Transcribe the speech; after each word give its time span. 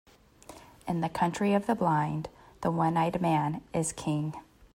In 0.87 1.01
the 1.01 1.09
country 1.09 1.53
of 1.53 1.67
the 1.67 1.75
blind, 1.75 2.27
the 2.61 2.71
one-eyed 2.71 3.21
man 3.21 3.61
is 3.71 3.93
king. 3.93 4.33